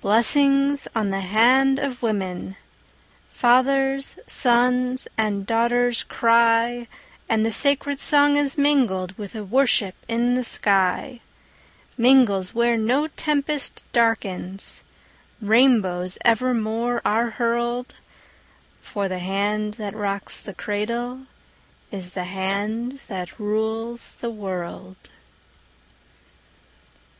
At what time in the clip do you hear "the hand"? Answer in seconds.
1.10-1.78, 19.06-19.74, 22.14-22.98